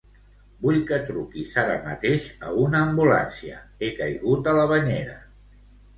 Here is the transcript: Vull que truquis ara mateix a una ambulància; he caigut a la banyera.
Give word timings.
Vull 0.61 0.79
que 0.91 0.97
truquis 1.09 1.51
ara 1.63 1.75
mateix 1.83 2.29
a 2.47 2.53
una 2.63 2.81
ambulància; 2.87 3.61
he 3.83 3.91
caigut 4.01 4.51
a 4.53 4.55
la 4.61 4.65
banyera. 4.73 5.19